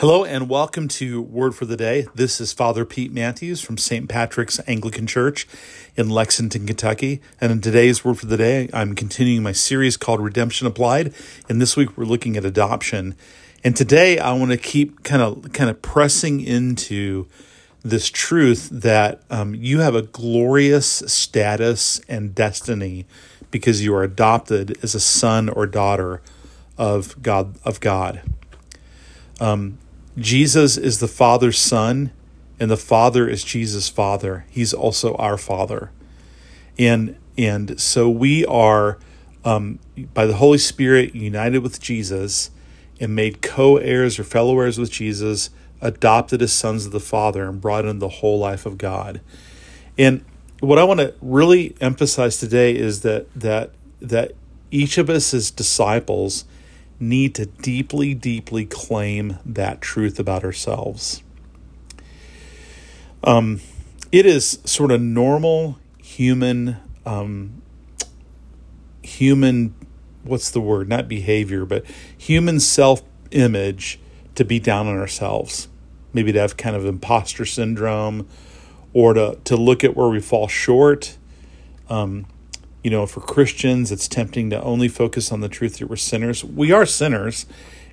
Hello 0.00 0.24
and 0.24 0.48
welcome 0.48 0.88
to 0.88 1.20
Word 1.20 1.54
for 1.54 1.66
the 1.66 1.76
Day. 1.76 2.06
This 2.14 2.40
is 2.40 2.54
Father 2.54 2.86
Pete 2.86 3.12
Matthews 3.12 3.60
from 3.60 3.76
St. 3.76 4.08
Patrick's 4.08 4.58
Anglican 4.66 5.06
Church 5.06 5.46
in 5.94 6.08
Lexington, 6.08 6.66
Kentucky. 6.66 7.20
And 7.38 7.52
in 7.52 7.60
today's 7.60 8.02
Word 8.02 8.18
for 8.18 8.24
the 8.24 8.38
Day, 8.38 8.70
I'm 8.72 8.94
continuing 8.94 9.42
my 9.42 9.52
series 9.52 9.98
called 9.98 10.22
Redemption 10.22 10.66
Applied. 10.66 11.12
And 11.50 11.60
this 11.60 11.76
week 11.76 11.98
we're 11.98 12.06
looking 12.06 12.38
at 12.38 12.46
adoption. 12.46 13.14
And 13.62 13.76
today 13.76 14.18
I 14.18 14.32
want 14.32 14.52
to 14.52 14.56
keep 14.56 15.02
kind 15.02 15.20
of 15.20 15.52
kind 15.52 15.68
of 15.68 15.82
pressing 15.82 16.40
into 16.40 17.26
this 17.82 18.08
truth 18.08 18.70
that 18.72 19.20
um, 19.28 19.54
you 19.54 19.80
have 19.80 19.94
a 19.94 20.00
glorious 20.00 21.02
status 21.08 22.00
and 22.08 22.34
destiny 22.34 23.04
because 23.50 23.84
you 23.84 23.94
are 23.94 24.02
adopted 24.02 24.82
as 24.82 24.94
a 24.94 25.00
son 25.00 25.50
or 25.50 25.66
daughter 25.66 26.22
of 26.78 27.20
God 27.20 27.58
of 27.66 27.80
God. 27.80 28.22
Um, 29.40 29.78
Jesus 30.18 30.76
is 30.76 31.00
the 31.00 31.08
Father's 31.08 31.58
Son, 31.58 32.12
and 32.58 32.70
the 32.70 32.76
Father 32.76 33.28
is 33.28 33.44
Jesus' 33.44 33.88
Father. 33.88 34.44
He's 34.50 34.74
also 34.74 35.14
our 35.14 35.38
Father, 35.38 35.90
and 36.78 37.16
and 37.38 37.80
so 37.80 38.10
we 38.10 38.44
are 38.46 38.98
um, 39.44 39.78
by 40.12 40.26
the 40.26 40.34
Holy 40.34 40.58
Spirit 40.58 41.14
united 41.14 41.60
with 41.60 41.80
Jesus 41.80 42.50
and 43.00 43.14
made 43.14 43.40
co-heirs 43.40 44.18
or 44.18 44.24
fellow 44.24 44.58
heirs 44.60 44.78
with 44.78 44.90
Jesus, 44.90 45.48
adopted 45.80 46.42
as 46.42 46.52
sons 46.52 46.84
of 46.84 46.92
the 46.92 47.00
Father, 47.00 47.48
and 47.48 47.60
brought 47.60 47.86
in 47.86 47.98
the 47.98 48.08
whole 48.08 48.38
life 48.38 48.66
of 48.66 48.76
God. 48.76 49.20
And 49.96 50.24
what 50.60 50.78
I 50.78 50.84
want 50.84 51.00
to 51.00 51.14
really 51.22 51.74
emphasize 51.80 52.36
today 52.36 52.76
is 52.76 53.00
that 53.02 53.32
that 53.34 53.70
that 54.00 54.32
each 54.70 54.98
of 54.98 55.08
us 55.08 55.32
as 55.32 55.50
disciples 55.50 56.44
need 57.00 57.34
to 57.34 57.46
deeply, 57.46 58.14
deeply 58.14 58.66
claim 58.66 59.38
that 59.44 59.80
truth 59.80 60.20
about 60.20 60.44
ourselves. 60.44 61.22
Um, 63.24 63.60
it 64.12 64.26
is 64.26 64.60
sort 64.64 64.90
of 64.90 65.00
normal 65.00 65.78
human, 65.98 66.76
um, 67.06 67.62
human, 69.02 69.74
what's 70.22 70.50
the 70.50 70.60
word? 70.60 70.88
Not 70.88 71.08
behavior, 71.08 71.64
but 71.64 71.84
human 72.16 72.60
self 72.60 73.02
image 73.30 73.98
to 74.34 74.44
be 74.44 74.58
down 74.58 74.86
on 74.86 74.98
ourselves. 74.98 75.68
Maybe 76.12 76.32
to 76.32 76.40
have 76.40 76.56
kind 76.56 76.74
of 76.74 76.84
imposter 76.84 77.46
syndrome 77.46 78.28
or 78.92 79.14
to, 79.14 79.38
to 79.44 79.56
look 79.56 79.84
at 79.84 79.96
where 79.96 80.08
we 80.08 80.20
fall 80.20 80.48
short. 80.48 81.16
Um, 81.88 82.26
you 82.82 82.90
know, 82.90 83.06
for 83.06 83.20
Christians, 83.20 83.92
it's 83.92 84.08
tempting 84.08 84.50
to 84.50 84.62
only 84.62 84.88
focus 84.88 85.32
on 85.32 85.40
the 85.40 85.48
truth 85.48 85.78
that 85.78 85.88
we're 85.88 85.96
sinners. 85.96 86.44
We 86.44 86.72
are 86.72 86.86
sinners, 86.86 87.46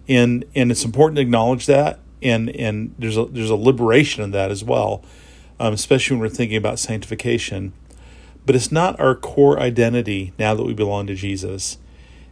and 0.07 0.45
and 0.55 0.71
it's 0.71 0.85
important 0.85 1.17
to 1.17 1.21
acknowledge 1.21 1.65
that. 1.65 1.99
And 2.21 2.49
and 2.51 2.95
there's 2.97 3.17
a 3.17 3.25
there's 3.25 3.49
a 3.49 3.55
liberation 3.55 4.23
in 4.23 4.31
that 4.31 4.49
as 4.49 4.63
well, 4.63 5.03
um, 5.59 5.73
especially 5.73 6.15
when 6.15 6.21
we're 6.21 6.29
thinking 6.29 6.57
about 6.57 6.79
sanctification. 6.79 7.73
But 8.45 8.55
it's 8.55 8.71
not 8.71 8.97
our 8.99 9.13
core 9.13 9.59
identity 9.59 10.31
now 10.39 10.55
that 10.55 10.63
we 10.63 10.73
belong 10.73 11.07
to 11.07 11.15
Jesus. 11.15 11.77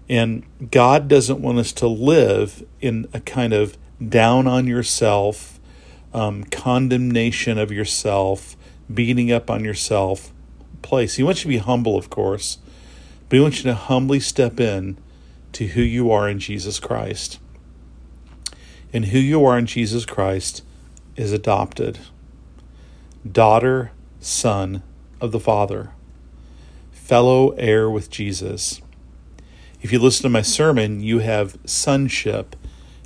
And 0.07 0.45
God 0.71 1.07
doesn't 1.09 1.41
want 1.41 1.57
us 1.57 1.73
to 1.73 1.87
live 1.87 2.63
in 2.79 3.07
a 3.11 3.19
kind 3.19 3.51
of 3.51 3.77
down 4.07 4.47
on 4.47 4.65
yourself, 4.65 5.59
um, 6.13 6.45
condemnation 6.45 7.57
of 7.57 7.71
yourself, 7.71 8.55
beating 8.93 9.31
up 9.31 9.49
on 9.49 9.65
yourself 9.65 10.31
place. 10.85 11.15
He 11.15 11.23
wants 11.23 11.41
you 11.41 11.51
to 11.51 11.57
be 11.57 11.65
humble, 11.65 11.97
of 11.97 12.09
course, 12.09 12.59
but 13.27 13.35
he 13.35 13.41
wants 13.41 13.57
you 13.57 13.63
to 13.63 13.75
humbly 13.75 14.21
step 14.21 14.59
in 14.59 14.97
to 15.51 15.67
who 15.67 15.81
you 15.81 16.11
are 16.11 16.29
in 16.29 16.39
Jesus 16.39 16.79
Christ. 16.79 17.39
And 18.93 19.05
who 19.05 19.19
you 19.19 19.43
are 19.43 19.57
in 19.57 19.65
Jesus 19.65 20.05
Christ 20.05 20.63
is 21.17 21.33
adopted, 21.33 21.99
daughter, 23.29 23.91
son 24.19 24.83
of 25.19 25.31
the 25.31 25.39
Father, 25.39 25.91
fellow 26.91 27.49
heir 27.51 27.89
with 27.89 28.09
Jesus. 28.09 28.81
If 29.81 29.91
you 29.91 29.99
listen 29.99 30.23
to 30.23 30.29
my 30.29 30.41
sermon, 30.41 31.01
you 31.01 31.19
have 31.19 31.57
sonship. 31.65 32.55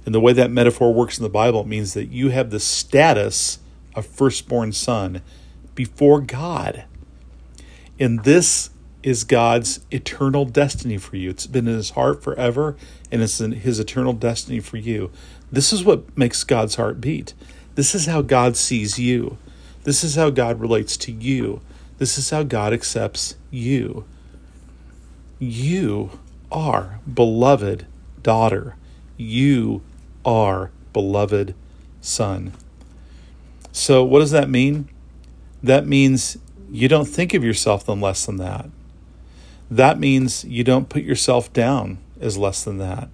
And 0.05 0.15
the 0.15 0.19
way 0.19 0.33
that 0.33 0.51
metaphor 0.51 0.93
works 0.93 1.17
in 1.17 1.23
the 1.23 1.29
Bible, 1.29 1.61
it 1.61 1.67
means 1.67 1.93
that 1.93 2.07
you 2.07 2.29
have 2.29 2.51
the 2.51 2.59
status 2.59 3.59
of 3.95 4.05
firstborn 4.05 4.71
son 4.71 5.21
before 5.75 6.21
God. 6.21 6.85
And 7.99 8.23
this 8.23 8.69
is 9.03 9.23
God's 9.23 9.81
eternal 9.91 10.45
destiny 10.45 10.97
for 10.97 11.15
you. 11.15 11.29
It's 11.29 11.47
been 11.47 11.67
in 11.67 11.75
his 11.75 11.91
heart 11.91 12.23
forever, 12.23 12.75
and 13.11 13.21
it's 13.21 13.39
in 13.39 13.51
his 13.51 13.79
eternal 13.79 14.13
destiny 14.13 14.59
for 14.59 14.77
you. 14.77 15.11
This 15.51 15.73
is 15.73 15.83
what 15.83 16.17
makes 16.17 16.43
God's 16.43 16.75
heart 16.75 17.01
beat. 17.01 17.33
This 17.75 17.95
is 17.95 18.05
how 18.05 18.21
God 18.21 18.57
sees 18.57 18.99
you. 18.99 19.37
This 19.83 20.03
is 20.03 20.15
how 20.15 20.29
God 20.29 20.59
relates 20.59 20.97
to 20.97 21.11
you. 21.11 21.61
This 21.97 22.17
is 22.17 22.29
how 22.29 22.43
God 22.43 22.73
accepts 22.73 23.35
you. 23.51 24.05
You 25.39 26.19
are 26.51 26.99
beloved 27.11 27.87
daughter. 28.21 28.75
You 29.17 29.81
are 30.25 30.71
beloved 30.93 31.55
son. 32.01 32.53
So, 33.71 34.03
what 34.03 34.19
does 34.19 34.31
that 34.31 34.49
mean? 34.49 34.89
That 35.63 35.87
means 35.87 36.37
you 36.71 36.87
don't 36.87 37.07
think 37.07 37.33
of 37.33 37.43
yourself 37.43 37.85
than 37.85 38.01
less 38.01 38.25
than 38.25 38.37
that. 38.37 38.69
That 39.71 39.99
means 39.99 40.43
you 40.45 40.63
don't 40.63 40.89
put 40.89 41.03
yourself 41.03 41.51
down 41.53 41.99
as 42.19 42.37
less 42.37 42.63
than 42.63 42.77
that. 42.77 43.09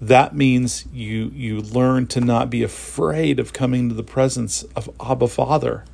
That 0.00 0.34
means 0.34 0.86
you 0.92 1.30
you 1.34 1.60
learn 1.60 2.06
to 2.08 2.20
not 2.20 2.50
be 2.50 2.62
afraid 2.62 3.38
of 3.38 3.52
coming 3.52 3.88
to 3.88 3.94
the 3.94 4.02
presence 4.02 4.64
of 4.76 4.90
Abba 5.00 5.28
Father. 5.28 5.84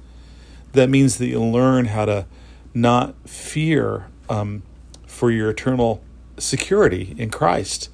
That 0.73 0.89
means 0.89 1.19
that 1.19 1.27
you 1.27 1.43
learn 1.43 1.87
how 1.87 2.07
to 2.07 2.27
not 2.75 3.15
fear 3.29 4.07
um, 4.29 4.63
for 5.07 5.31
your 5.31 5.51
eternal 5.51 6.03
security 6.39 7.15
in 7.19 7.31
Christ, 7.31 7.91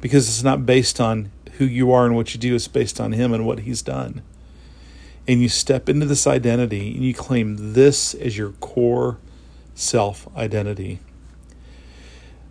because 0.00 0.28
it's 0.28 0.42
not 0.42 0.66
based 0.66 1.00
on 1.00 1.30
who 1.58 1.64
you 1.64 1.92
are 1.92 2.06
and 2.06 2.14
what 2.14 2.34
you 2.34 2.40
do. 2.40 2.54
It's 2.54 2.68
based 2.68 3.00
on 3.00 3.12
Him 3.12 3.32
and 3.32 3.46
what 3.46 3.60
He's 3.60 3.82
done 3.82 4.22
and 5.28 5.40
you 5.40 5.48
step 5.48 5.88
into 5.88 6.06
this 6.06 6.26
identity 6.26 6.94
and 6.94 7.04
you 7.04 7.14
claim 7.14 7.72
this 7.74 8.14
as 8.14 8.38
your 8.38 8.50
core 8.52 9.18
self 9.74 10.28
identity. 10.36 11.00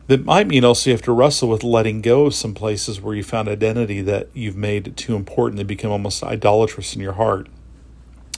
That 0.07 0.23
might 0.23 0.47
mean 0.47 0.63
also 0.63 0.89
you 0.89 0.93
have 0.93 1.01
to 1.03 1.11
wrestle 1.11 1.49
with 1.49 1.63
letting 1.63 2.01
go 2.01 2.27
of 2.27 2.35
some 2.35 2.53
places 2.53 3.01
where 3.01 3.15
you 3.15 3.23
found 3.23 3.49
identity 3.49 4.01
that 4.01 4.29
you've 4.33 4.55
made 4.55 4.95
too 4.95 5.15
important. 5.15 5.57
They 5.57 5.63
become 5.63 5.91
almost 5.91 6.23
idolatrous 6.23 6.95
in 6.95 7.01
your 7.01 7.13
heart. 7.13 7.47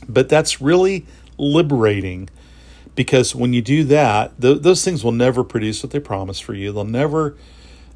But 0.07 0.29
that's 0.29 0.61
really 0.61 1.05
liberating 1.37 2.29
because 2.95 3.35
when 3.35 3.51
you 3.51 3.61
do 3.61 3.83
that, 3.85 4.39
th- 4.39 4.61
those 4.61 4.85
things 4.85 5.03
will 5.03 5.11
never 5.11 5.43
produce 5.43 5.83
what 5.83 5.91
they 5.91 5.99
promise 5.99 6.39
for 6.39 6.53
you. 6.53 6.71
They'll 6.71 6.85
never 6.85 7.35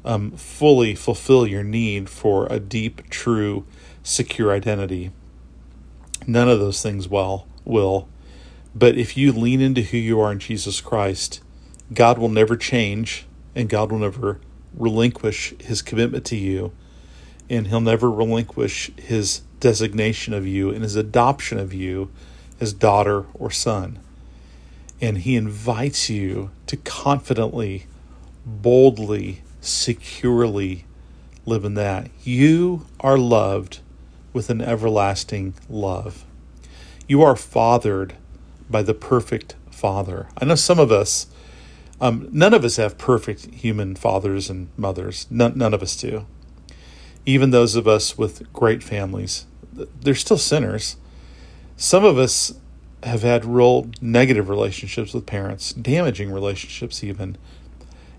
um, 0.04 0.32
fully 0.32 0.94
fulfill 0.94 1.46
your 1.46 1.62
need 1.62 2.10
for 2.10 2.46
a 2.46 2.60
deep, 2.60 3.08
true, 3.08 3.64
secure 4.02 4.52
identity. 4.52 5.12
None 6.26 6.48
of 6.48 6.58
those 6.58 6.82
things 6.82 7.08
well 7.08 7.46
will. 7.64 8.08
But 8.74 8.96
if 8.96 9.16
you 9.16 9.32
lean 9.32 9.60
into 9.60 9.82
who 9.82 9.98
you 9.98 10.20
are 10.20 10.32
in 10.32 10.38
Jesus 10.38 10.80
Christ, 10.80 11.42
God 11.92 12.18
will 12.18 12.28
never 12.28 12.56
change 12.56 13.26
and 13.54 13.68
God 13.68 13.92
will 13.92 13.98
never 13.98 14.40
relinquish 14.74 15.54
his 15.60 15.82
commitment 15.82 16.24
to 16.26 16.36
you. 16.36 16.72
And 17.50 17.66
he'll 17.66 17.80
never 17.80 18.10
relinquish 18.10 18.90
his 18.96 19.42
designation 19.60 20.32
of 20.32 20.46
you 20.46 20.70
and 20.70 20.82
his 20.82 20.96
adoption 20.96 21.58
of 21.58 21.74
you 21.74 22.10
as 22.60 22.72
daughter 22.72 23.26
or 23.34 23.50
son. 23.50 23.98
And 25.00 25.18
he 25.18 25.36
invites 25.36 26.08
you 26.08 26.50
to 26.68 26.76
confidently, 26.76 27.86
boldly, 28.46 29.42
securely 29.60 30.86
live 31.44 31.64
in 31.64 31.74
that. 31.74 32.08
You 32.22 32.86
are 33.00 33.18
loved 33.18 33.80
with 34.32 34.50
an 34.50 34.60
everlasting 34.60 35.54
love. 35.68 36.24
You 37.06 37.22
are 37.22 37.36
fathered 37.36 38.14
by 38.70 38.82
the 38.82 38.94
perfect 38.94 39.54
Father. 39.70 40.28
I 40.38 40.44
know 40.44 40.54
some 40.54 40.78
of 40.78 40.90
us, 40.90 41.26
um, 42.00 42.28
none 42.32 42.54
of 42.54 42.64
us 42.64 42.76
have 42.76 42.98
perfect 42.98 43.46
human 43.46 43.94
fathers 43.96 44.48
and 44.48 44.68
mothers. 44.76 45.26
None, 45.30 45.56
none 45.58 45.74
of 45.74 45.82
us 45.82 45.96
do. 45.96 46.26
Even 47.26 47.50
those 47.50 47.76
of 47.76 47.86
us 47.86 48.16
with 48.16 48.52
great 48.52 48.82
families, 48.82 49.46
they're 49.72 50.14
still 50.14 50.38
sinners. 50.38 50.96
Some 51.76 52.04
of 52.04 52.18
us 52.18 52.54
have 53.02 53.22
had 53.22 53.44
real 53.44 53.90
negative 54.00 54.48
relationships 54.48 55.12
with 55.12 55.26
parents, 55.26 55.72
damaging 55.72 56.30
relationships 56.32 57.02
even. 57.02 57.36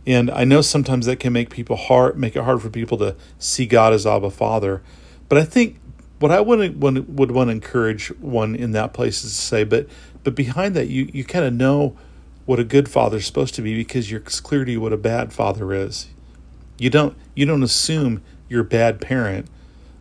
And 0.05 0.29
I 0.31 0.43
know 0.43 0.61
sometimes 0.61 1.05
that 1.05 1.19
can 1.19 1.31
make 1.31 1.49
people 1.49 1.77
hard, 1.77 2.17
make 2.17 2.35
it 2.35 2.43
hard 2.43 2.61
for 2.61 2.69
people 2.69 2.97
to 2.97 3.15
see 3.39 3.65
God 3.65 3.93
as 3.93 4.05
Abba 4.05 4.31
Father. 4.31 4.81
But 5.29 5.37
I 5.37 5.45
think 5.45 5.79
what 6.23 6.31
I 6.31 6.39
would 6.39 6.81
would, 6.81 7.31
want 7.31 7.49
to 7.49 7.51
encourage 7.51 8.07
one 8.21 8.55
in 8.55 8.71
that 8.71 8.93
place 8.93 9.25
is 9.25 9.35
to 9.35 9.41
say, 9.41 9.65
but 9.65 9.87
but 10.23 10.35
behind 10.35 10.73
that, 10.73 10.87
you 10.87 11.09
you 11.11 11.25
kind 11.25 11.43
of 11.43 11.51
know 11.51 11.97
what 12.45 12.61
a 12.61 12.63
good 12.63 12.87
father 12.87 13.17
is 13.17 13.25
supposed 13.25 13.55
to 13.55 13.61
be 13.61 13.75
because 13.75 14.09
you're 14.09 14.21
clear 14.21 14.63
to 14.63 14.71
you 14.71 14.79
what 14.79 14.93
a 14.93 14.97
bad 14.97 15.33
father 15.33 15.73
is. 15.73 16.07
You 16.77 16.89
don't 16.89 17.17
you 17.35 17.45
don't 17.45 17.61
assume 17.61 18.23
you're 18.47 18.63
bad 18.63 19.01
parent 19.01 19.47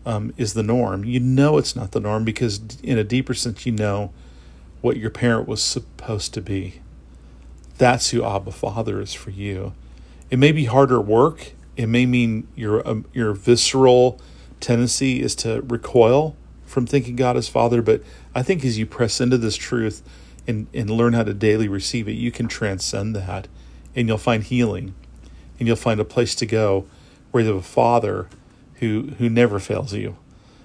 um, 0.06 0.32
is 0.36 0.54
the 0.54 0.62
norm. 0.62 1.04
You 1.04 1.18
know 1.18 1.58
it's 1.58 1.74
not 1.74 1.90
the 1.90 1.98
norm 1.98 2.22
because, 2.22 2.60
in 2.84 2.98
a 2.98 3.02
deeper 3.02 3.34
sense, 3.34 3.66
you 3.66 3.72
know 3.72 4.12
what 4.80 4.98
your 4.98 5.10
parent 5.10 5.48
was 5.48 5.60
supposed 5.60 6.32
to 6.34 6.40
be. 6.40 6.82
That's 7.78 8.10
who 8.10 8.24
Abba 8.24 8.52
Father 8.52 9.00
is 9.00 9.12
for 9.12 9.30
you. 9.30 9.72
It 10.30 10.38
may 10.38 10.52
be 10.52 10.66
harder 10.66 11.00
work. 11.00 11.54
It 11.76 11.88
may 11.88 12.06
mean 12.06 12.46
your 12.54 12.88
um, 12.88 13.06
your 13.12 13.32
visceral 13.32 14.20
tendency 14.62 15.20
is 15.20 15.34
to 15.36 15.60
recoil 15.62 16.36
from 16.64 16.86
thinking 16.86 17.16
God 17.16 17.36
is 17.36 17.48
Father, 17.48 17.82
but 17.82 18.02
I 18.34 18.42
think 18.42 18.64
as 18.64 18.78
you 18.78 18.86
press 18.86 19.20
into 19.20 19.36
this 19.36 19.56
truth 19.56 20.02
and, 20.46 20.66
and 20.72 20.88
learn 20.88 21.12
how 21.12 21.24
to 21.24 21.34
daily 21.34 21.68
receive 21.68 22.08
it, 22.08 22.12
you 22.12 22.32
can 22.32 22.48
transcend 22.48 23.14
that 23.14 23.48
and 23.94 24.08
you'll 24.08 24.18
find 24.18 24.42
healing 24.42 24.94
and 25.58 25.66
you'll 25.68 25.76
find 25.76 26.00
a 26.00 26.04
place 26.04 26.34
to 26.36 26.46
go 26.46 26.86
where 27.30 27.42
you 27.42 27.48
have 27.50 27.58
a 27.58 27.62
Father 27.62 28.28
who 28.76 29.12
who 29.18 29.28
never 29.28 29.58
fails 29.58 29.92
you, 29.92 30.16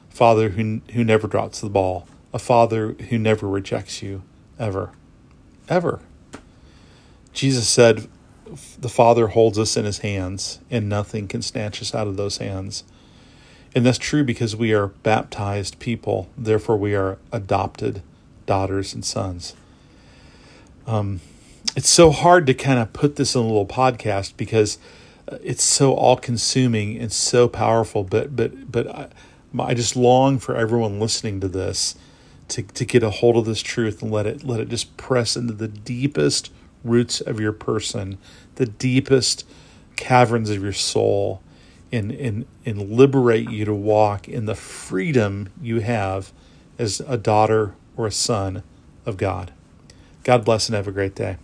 Father 0.09 0.49
who 0.49 0.81
who 0.93 1.03
never 1.03 1.27
drops 1.27 1.61
the 1.61 1.69
ball, 1.69 2.07
a 2.33 2.39
Father 2.39 2.93
who 3.09 3.17
never 3.17 3.47
rejects 3.47 4.01
you, 4.01 4.23
ever, 4.57 4.91
ever. 5.69 5.99
Jesus 7.33 7.67
said, 7.67 8.07
"The 8.79 8.89
Father 8.89 9.27
holds 9.27 9.59
us 9.59 9.77
in 9.77 9.85
His 9.85 9.99
hands, 9.99 10.59
and 10.71 10.89
nothing 10.89 11.27
can 11.27 11.41
snatch 11.41 11.81
us 11.81 11.93
out 11.93 12.07
of 12.07 12.17
those 12.17 12.37
hands." 12.37 12.83
And 13.75 13.85
that's 13.85 13.97
true 13.97 14.23
because 14.23 14.55
we 14.55 14.73
are 14.73 14.87
baptized 14.87 15.79
people. 15.79 16.29
Therefore, 16.37 16.77
we 16.77 16.95
are 16.95 17.17
adopted 17.31 18.01
daughters 18.45 18.93
and 18.93 19.05
sons. 19.05 19.55
Um, 20.87 21.19
it's 21.75 21.89
so 21.89 22.11
hard 22.11 22.47
to 22.47 22.53
kind 22.53 22.79
of 22.79 22.93
put 22.93 23.17
this 23.17 23.35
in 23.35 23.41
a 23.41 23.45
little 23.45 23.67
podcast 23.67 24.37
because 24.37 24.79
it's 25.43 25.63
so 25.63 25.93
all-consuming 25.93 26.97
and 26.97 27.11
so 27.11 27.47
powerful. 27.47 28.03
But 28.03 28.35
but 28.35 28.71
but 28.71 28.87
I, 28.87 29.09
I 29.59 29.73
just 29.73 29.95
long 29.95 30.39
for 30.39 30.55
everyone 30.55 30.99
listening 30.99 31.39
to 31.41 31.47
this 31.47 31.95
to 32.49 32.63
to 32.63 32.85
get 32.85 33.03
a 33.03 33.09
hold 33.09 33.37
of 33.37 33.45
this 33.45 33.61
truth 33.61 34.01
and 34.01 34.11
let 34.11 34.25
it 34.25 34.43
let 34.43 34.59
it 34.59 34.69
just 34.69 34.95
press 34.97 35.35
into 35.35 35.53
the 35.53 35.67
deepest 35.67 36.51
roots 36.83 37.19
of 37.19 37.39
your 37.39 37.51
person, 37.51 38.17
the 38.55 38.65
deepest 38.65 39.45
caverns 39.97 40.49
of 40.49 40.63
your 40.63 40.73
soul, 40.73 41.41
and 41.91 42.11
and 42.11 42.45
and 42.65 42.91
liberate 42.91 43.49
you 43.49 43.65
to 43.65 43.73
walk 43.73 44.27
in 44.27 44.45
the 44.45 44.55
freedom 44.55 45.49
you 45.61 45.79
have 45.81 46.31
as 46.77 47.01
a 47.07 47.17
daughter 47.17 47.73
or 47.95 48.07
a 48.07 48.11
son 48.11 48.63
of 49.05 49.17
God. 49.17 49.51
God 50.23 50.43
bless 50.45 50.67
and 50.67 50.75
have 50.75 50.87
a 50.87 50.91
great 50.91 51.15
day. 51.15 51.37